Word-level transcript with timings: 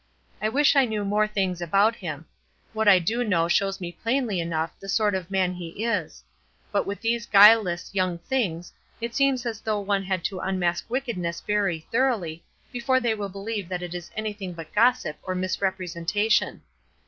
I 0.41 0.49
wish 0.49 0.75
I 0.75 0.85
knew 0.85 1.05
more 1.05 1.27
things 1.27 1.61
about 1.61 1.95
him; 1.97 2.25
what 2.73 2.87
I 2.87 2.97
do 2.97 3.23
know 3.23 3.47
shows 3.47 3.79
me 3.79 3.91
plainly 3.91 4.39
enough 4.39 4.71
the 4.79 4.89
sort 4.89 5.13
of 5.13 5.29
man 5.29 5.53
he 5.53 5.85
is; 5.85 6.23
but 6.71 6.87
with 6.87 7.01
these 7.01 7.27
guileless 7.27 7.93
young 7.93 8.17
things 8.17 8.73
it 8.99 9.13
seems 9.13 9.45
as 9.45 9.61
though 9.61 9.79
one 9.79 10.01
had 10.01 10.23
to 10.23 10.39
unmask 10.39 10.89
wickedness 10.89 11.41
very 11.41 11.81
thoroughly 11.91 12.43
before 12.71 12.99
they 12.99 13.13
will 13.13 13.29
believe 13.29 13.69
that 13.69 13.83
it 13.83 13.93
is 13.93 14.09
anything 14.17 14.53
but 14.53 14.73
gossip 14.73 15.17
or 15.21 15.35
misrepresentation. 15.35 16.63